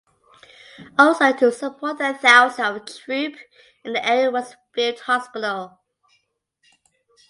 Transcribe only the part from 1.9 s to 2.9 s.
the thousands of